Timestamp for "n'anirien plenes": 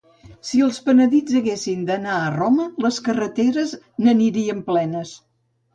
4.05-5.19